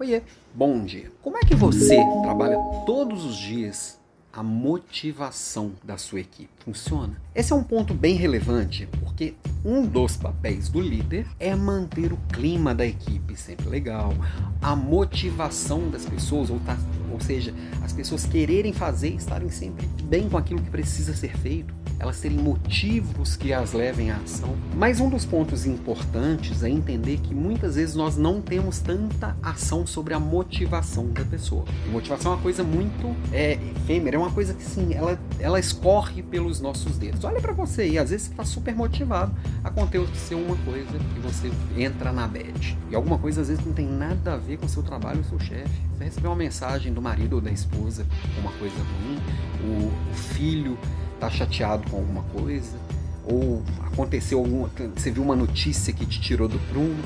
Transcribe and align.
Oiê, 0.00 0.22
bom 0.54 0.84
dia. 0.84 1.10
Como 1.20 1.36
é 1.38 1.40
que 1.40 1.56
você 1.56 1.96
trabalha 2.22 2.56
todos 2.86 3.24
os 3.24 3.36
dias 3.36 3.98
a 4.32 4.44
motivação 4.44 5.72
da 5.82 5.96
sua 5.96 6.20
equipe? 6.20 6.48
Funciona? 6.60 7.20
Esse 7.34 7.52
é 7.52 7.56
um 7.56 7.64
ponto 7.64 7.92
bem 7.94 8.14
relevante, 8.14 8.88
porque 9.00 9.34
um 9.64 9.84
dos 9.84 10.16
papéis 10.16 10.68
do 10.68 10.80
líder 10.80 11.26
é 11.40 11.52
manter 11.56 12.12
o 12.12 12.18
clima 12.32 12.72
da 12.72 12.86
equipe 12.86 13.34
sempre 13.34 13.68
legal, 13.68 14.14
a 14.62 14.76
motivação 14.76 15.90
das 15.90 16.06
pessoas, 16.06 16.48
ou, 16.48 16.60
tá, 16.60 16.78
ou 17.12 17.18
seja, 17.18 17.52
as 17.82 17.92
pessoas 17.92 18.24
quererem 18.24 18.72
fazer 18.72 19.10
e 19.10 19.16
estarem 19.16 19.50
sempre 19.50 19.84
bem 20.04 20.28
com 20.28 20.38
aquilo 20.38 20.62
que 20.62 20.70
precisa 20.70 21.12
ser 21.12 21.36
feito 21.38 21.74
elas 21.98 22.20
terem 22.20 22.38
motivos 22.38 23.36
que 23.36 23.52
as 23.52 23.72
levem 23.72 24.10
à 24.10 24.16
ação. 24.16 24.56
Mas 24.76 25.00
um 25.00 25.08
dos 25.10 25.24
pontos 25.24 25.66
importantes 25.66 26.62
é 26.62 26.70
entender 26.70 27.18
que 27.18 27.34
muitas 27.34 27.74
vezes 27.74 27.94
nós 27.94 28.16
não 28.16 28.40
temos 28.40 28.78
tanta 28.78 29.36
ação 29.42 29.86
sobre 29.86 30.14
a 30.14 30.20
motivação 30.20 31.08
da 31.10 31.24
pessoa. 31.24 31.64
E 31.86 31.90
motivação 31.90 32.32
é 32.32 32.34
uma 32.36 32.42
coisa 32.42 32.62
muito 32.62 33.14
é, 33.32 33.54
efêmera, 33.54 34.16
é 34.16 34.18
uma 34.18 34.30
coisa 34.30 34.54
que 34.54 34.62
sim, 34.62 34.94
ela, 34.94 35.18
ela 35.38 35.58
escorre 35.58 36.22
pelos 36.22 36.60
nossos 36.60 36.96
dedos. 36.98 37.24
Olha 37.24 37.40
para 37.40 37.52
você 37.52 37.88
e 37.88 37.98
às 37.98 38.10
vezes 38.10 38.26
você 38.26 38.32
está 38.32 38.44
super 38.44 38.74
motivado, 38.74 39.34
aconteceu 39.64 40.38
uma 40.38 40.56
coisa 40.58 40.98
e 41.16 41.20
você 41.20 41.50
entra 41.76 42.12
na 42.12 42.26
bad. 42.26 42.78
E 42.90 42.94
alguma 42.94 43.18
coisa 43.18 43.40
às 43.40 43.48
vezes 43.48 43.64
não 43.64 43.72
tem 43.72 43.86
nada 43.86 44.34
a 44.34 44.36
ver 44.36 44.58
com 44.58 44.66
o 44.66 44.68
seu 44.68 44.82
trabalho, 44.82 45.20
o 45.20 45.24
seu 45.24 45.40
chefe. 45.40 45.88
Você 45.96 46.04
recebeu 46.04 46.30
uma 46.30 46.36
mensagem 46.36 46.92
do 46.92 47.02
marido 47.02 47.34
ou 47.34 47.40
da 47.40 47.50
esposa 47.50 48.06
uma 48.38 48.52
coisa 48.52 48.76
ruim, 48.76 49.18
o 49.64 50.14
filho 50.14 50.78
tá 51.18 51.30
chateado 51.30 51.88
com 51.90 51.96
alguma 51.96 52.22
coisa, 52.24 52.76
ou 53.24 53.62
aconteceu 53.84 54.38
alguma, 54.38 54.70
você 54.96 55.10
viu 55.10 55.22
uma 55.22 55.36
notícia 55.36 55.92
que 55.92 56.06
te 56.06 56.20
tirou 56.20 56.48
do 56.48 56.58
prumo. 56.70 56.96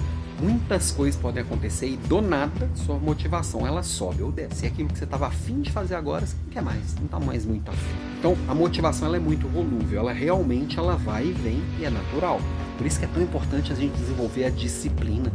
Muitas 0.40 0.90
coisas 0.90 1.20
podem 1.20 1.40
acontecer 1.40 1.86
e 1.86 1.96
do 1.96 2.20
nada 2.20 2.68
sua 2.74 2.98
motivação 2.98 3.64
ela 3.64 3.82
sobe 3.82 4.22
ou 4.22 4.32
desce. 4.32 4.64
E 4.64 4.68
aquilo 4.68 4.88
que 4.88 4.98
você 4.98 5.04
estava 5.04 5.28
afim 5.28 5.60
de 5.60 5.70
fazer 5.70 5.94
agora, 5.94 6.26
você 6.26 6.34
não 6.42 6.50
quer 6.50 6.62
mais, 6.62 6.96
não 6.96 7.04
está 7.04 7.20
mais 7.20 7.44
muito 7.44 7.70
afim. 7.70 7.96
Então 8.18 8.36
a 8.48 8.54
motivação 8.54 9.06
ela 9.06 9.16
é 9.16 9.20
muito 9.20 9.46
volúvel, 9.46 10.00
ela 10.00 10.12
realmente 10.12 10.78
ela 10.78 10.96
vai 10.96 11.26
e 11.26 11.32
vem 11.32 11.62
e 11.78 11.84
é 11.84 11.90
natural. 11.90 12.40
Por 12.76 12.86
isso 12.86 12.98
que 12.98 13.04
é 13.04 13.08
tão 13.08 13.22
importante 13.22 13.72
a 13.72 13.76
gente 13.76 13.96
desenvolver 13.96 14.44
a 14.44 14.50
disciplina, 14.50 15.32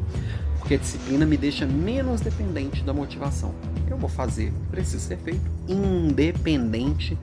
porque 0.59 0.73
a 0.73 0.77
disciplina 0.77 1.25
me 1.25 1.37
deixa 1.37 1.65
menos 1.65 2.19
dependente 2.19 2.83
da 2.83 2.93
motivação. 2.93 3.55
Eu 3.89 3.97
vou 3.97 4.09
fazer, 4.09 4.53
precisa 4.69 4.99
ser 4.99 5.17
feito, 5.17 5.49
independente 5.67 7.17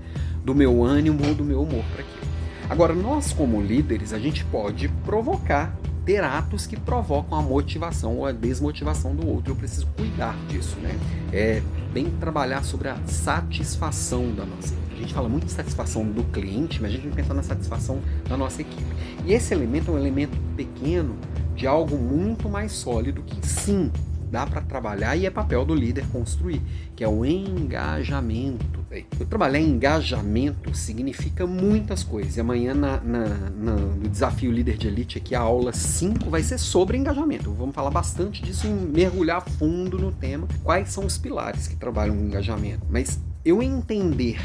do 0.44 0.54
meu 0.54 0.84
ânimo 0.84 1.26
ou 1.26 1.34
do 1.34 1.44
meu 1.44 1.62
humor 1.62 1.84
para 1.92 2.02
aquilo. 2.02 2.34
Agora, 2.68 2.94
nós 2.94 3.32
como 3.32 3.60
líderes, 3.60 4.12
a 4.12 4.18
gente 4.18 4.44
pode 4.46 4.88
provocar, 5.04 5.76
ter 6.04 6.22
atos 6.22 6.66
que 6.66 6.76
provocam 6.76 7.38
a 7.38 7.42
motivação 7.42 8.18
ou 8.18 8.26
a 8.26 8.32
desmotivação 8.32 9.14
do 9.14 9.26
outro. 9.26 9.52
Eu 9.52 9.56
preciso 9.56 9.86
cuidar 9.96 10.36
disso, 10.48 10.76
né? 10.80 10.98
É 11.32 11.62
bem 11.92 12.10
trabalhar 12.20 12.62
sobre 12.64 12.88
a 12.88 12.96
satisfação 13.06 14.34
da 14.34 14.44
nossa 14.44 14.74
equipe. 14.74 14.94
A 14.94 15.00
gente 15.00 15.14
fala 15.14 15.28
muito 15.28 15.46
de 15.46 15.52
satisfação 15.52 16.04
do 16.04 16.24
cliente, 16.24 16.80
mas 16.80 16.90
a 16.90 16.94
gente 16.94 17.02
tem 17.02 17.10
que 17.10 17.16
pensar 17.16 17.34
na 17.34 17.42
satisfação 17.42 18.00
da 18.28 18.36
nossa 18.36 18.62
equipe. 18.62 18.82
E 19.24 19.32
esse 19.32 19.52
elemento 19.52 19.90
é 19.90 19.94
um 19.94 19.98
elemento 19.98 20.36
pequeno 20.56 21.16
de 21.54 21.66
algo 21.66 21.96
muito 21.96 22.48
mais 22.48 22.72
sólido 22.72 23.22
que 23.22 23.46
sim 23.46 23.90
dá 24.34 24.44
para 24.44 24.60
trabalhar 24.60 25.16
e 25.16 25.26
é 25.26 25.30
papel 25.30 25.64
do 25.64 25.72
líder 25.72 26.04
construir, 26.08 26.60
que 26.96 27.04
é 27.04 27.08
o 27.08 27.24
engajamento. 27.24 28.84
Eu 29.18 29.26
trabalhar 29.26 29.60
em 29.60 29.68
engajamento 29.68 30.76
significa 30.76 31.46
muitas 31.46 32.02
coisas. 32.02 32.36
E 32.36 32.40
amanhã 32.40 32.74
na, 32.74 33.00
na, 33.00 33.28
na, 33.28 33.76
no 33.76 34.08
desafio 34.08 34.50
líder 34.50 34.76
de 34.76 34.88
elite 34.88 35.18
aqui 35.18 35.36
a 35.36 35.40
aula 35.40 35.72
5 35.72 36.28
vai 36.28 36.42
ser 36.42 36.58
sobre 36.58 36.98
engajamento. 36.98 37.52
Vamos 37.52 37.76
falar 37.76 37.90
bastante 37.90 38.42
disso 38.42 38.66
e 38.66 38.70
mergulhar 38.70 39.40
fundo 39.40 39.98
no 39.98 40.10
tema. 40.10 40.48
Quais 40.64 40.88
são 40.88 41.06
os 41.06 41.16
pilares 41.16 41.68
que 41.68 41.76
trabalham 41.76 42.16
o 42.16 42.20
engajamento? 42.20 42.84
Mas 42.90 43.20
eu 43.44 43.62
entender 43.62 44.40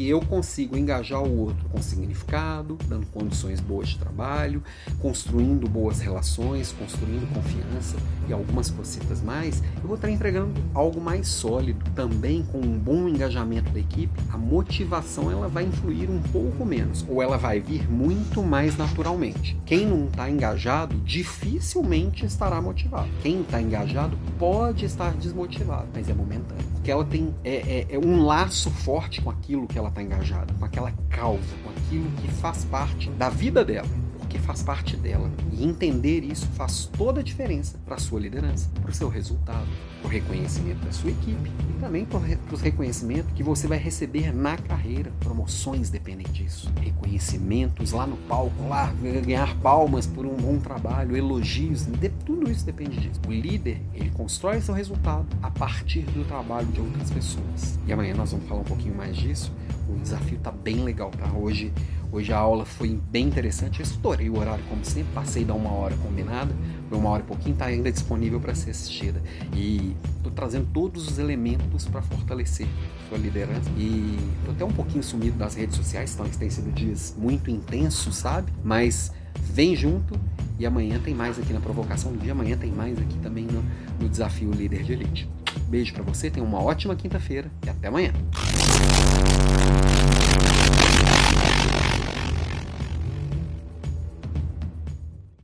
que 0.00 0.08
eu 0.08 0.22
consigo 0.22 0.78
engajar 0.78 1.22
o 1.22 1.40
outro 1.40 1.68
com 1.68 1.82
significado, 1.82 2.78
dando 2.88 3.04
condições 3.08 3.60
boas 3.60 3.90
de 3.90 3.98
trabalho, 3.98 4.62
construindo 4.98 5.68
boas 5.68 6.00
relações, 6.00 6.72
construindo 6.72 7.30
confiança 7.34 7.98
e 8.26 8.32
algumas 8.32 8.70
cositas 8.70 9.20
mais, 9.20 9.62
eu 9.76 9.86
vou 9.86 9.96
estar 9.96 10.10
entregando 10.10 10.58
algo 10.72 10.98
mais 11.02 11.28
sólido. 11.28 11.84
Também 11.94 12.42
com 12.42 12.60
um 12.60 12.78
bom 12.78 13.08
engajamento 13.08 13.70
da 13.72 13.78
equipe, 13.78 14.18
a 14.32 14.38
motivação 14.38 15.30
ela 15.30 15.48
vai 15.48 15.64
influir 15.64 16.08
um 16.08 16.22
pouco 16.32 16.64
menos, 16.64 17.04
ou 17.06 17.22
ela 17.22 17.36
vai 17.36 17.60
vir 17.60 17.86
muito 17.92 18.42
mais 18.42 18.78
naturalmente. 18.78 19.54
Quem 19.66 19.86
não 19.86 20.06
está 20.06 20.30
engajado 20.30 20.96
dificilmente 21.00 22.24
estará 22.24 22.58
motivado. 22.62 23.10
Quem 23.20 23.42
está 23.42 23.60
engajado 23.60 24.16
pode 24.38 24.86
estar 24.86 25.12
desmotivado, 25.12 25.88
mas 25.92 26.08
é 26.08 26.14
momentâneo. 26.14 26.69
Porque 26.90 26.92
ela 26.92 27.04
tem 27.04 27.34
é, 27.44 27.86
é, 27.90 27.94
é 27.94 27.98
um 27.98 28.24
laço 28.24 28.68
forte 28.68 29.20
com 29.20 29.30
aquilo 29.30 29.66
que 29.68 29.78
ela 29.78 29.88
está 29.88 30.02
engajada, 30.02 30.52
com 30.54 30.64
aquela 30.64 30.92
causa, 31.08 31.54
com 31.62 31.70
aquilo 31.70 32.10
que 32.20 32.28
faz 32.32 32.64
parte 32.64 33.08
da 33.10 33.28
vida 33.28 33.64
dela, 33.64 33.86
porque 34.30 34.38
faz 34.38 34.62
parte 34.62 34.96
dela. 34.96 35.28
E 35.52 35.64
entender 35.64 36.22
isso 36.22 36.46
faz 36.54 36.88
toda 36.96 37.18
a 37.18 37.22
diferença 37.22 37.76
para 37.84 37.96
a 37.96 37.98
sua 37.98 38.20
liderança, 38.20 38.70
para 38.80 38.90
o 38.90 38.94
seu 38.94 39.08
resultado, 39.08 39.66
para 40.00 40.08
o 40.08 40.10
reconhecimento 40.10 40.84
da 40.84 40.92
sua 40.92 41.10
equipe 41.10 41.50
e 41.68 41.80
também 41.80 42.04
para 42.04 42.18
o 42.18 42.56
reconhecimento 42.56 43.34
que 43.34 43.42
você 43.42 43.66
vai 43.66 43.76
receber 43.76 44.32
na 44.32 44.56
carreira. 44.56 45.10
Promoções 45.18 45.90
dependem 45.90 46.26
disso, 46.32 46.70
reconhecimentos 46.80 47.90
lá 47.90 48.06
no 48.06 48.16
palco, 48.16 48.68
lá 48.68 48.92
ganhar 49.24 49.56
palmas 49.56 50.06
por 50.06 50.24
um 50.24 50.36
bom 50.36 50.58
trabalho, 50.58 51.16
elogios, 51.16 51.88
tudo 52.24 52.48
isso 52.48 52.64
depende 52.64 53.00
disso. 53.00 53.20
O 53.26 53.32
líder, 53.32 53.82
ele 53.92 54.10
constrói 54.10 54.60
seu 54.60 54.74
resultado 54.74 55.26
a 55.42 55.50
partir 55.50 56.02
do 56.02 56.24
trabalho 56.24 56.68
de 56.68 56.80
outras 56.80 57.10
pessoas. 57.10 57.78
E 57.84 57.92
amanhã 57.92 58.14
nós 58.14 58.30
vamos 58.30 58.46
falar 58.46 58.60
um 58.60 58.64
pouquinho 58.64 58.94
mais 58.94 59.16
disso. 59.16 59.52
O 59.90 59.98
desafio 60.00 60.38
tá 60.38 60.50
bem 60.50 60.84
legal, 60.84 61.10
tá? 61.10 61.32
Hoje, 61.32 61.72
hoje 62.12 62.32
a 62.32 62.38
aula 62.38 62.64
foi 62.64 62.98
bem 63.10 63.26
interessante. 63.26 63.80
Eu 63.80 63.84
estourei 63.84 64.30
o 64.30 64.38
horário 64.38 64.64
como 64.68 64.84
sempre, 64.84 65.12
passei 65.12 65.44
da 65.44 65.54
uma 65.54 65.72
hora 65.72 65.94
combinada, 65.96 66.54
foi 66.88 66.98
uma 66.98 67.10
hora 67.10 67.22
e 67.22 67.26
pouquinho, 67.26 67.56
tá 67.56 67.66
ainda 67.66 67.90
disponível 67.90 68.40
para 68.40 68.54
ser 68.54 68.70
assistida. 68.70 69.22
E 69.54 69.94
tô 70.22 70.30
trazendo 70.30 70.68
todos 70.72 71.08
os 71.08 71.18
elementos 71.18 71.86
para 71.86 72.02
fortalecer 72.02 72.66
sua 73.08 73.18
liderança. 73.18 73.70
E 73.76 74.18
tô 74.44 74.52
até 74.52 74.64
um 74.64 74.72
pouquinho 74.72 75.02
sumido 75.02 75.36
das 75.36 75.54
redes 75.54 75.76
sociais, 75.76 76.14
então 76.14 76.28
têm 76.28 76.50
sido 76.50 76.72
dias 76.72 77.14
muito 77.18 77.50
intensos, 77.50 78.16
sabe? 78.16 78.52
Mas 78.62 79.12
vem 79.52 79.74
junto 79.74 80.18
e 80.58 80.66
amanhã 80.66 81.00
tem 81.02 81.14
mais 81.14 81.38
aqui 81.38 81.52
na 81.52 81.60
provocação 81.60 82.12
do 82.12 82.18
dia, 82.18 82.32
amanhã 82.32 82.56
tem 82.56 82.70
mais 82.70 82.98
aqui 82.98 83.18
também 83.18 83.46
no, 83.46 83.64
no 83.98 84.08
desafio 84.08 84.50
líder 84.50 84.82
de 84.82 84.92
elite. 84.92 85.28
Beijo 85.68 85.92
para 85.94 86.02
você, 86.02 86.30
tenha 86.30 86.44
uma 86.44 86.62
ótima 86.62 86.94
quinta-feira 86.94 87.50
e 87.64 87.70
até 87.70 87.88
amanhã. 87.88 88.12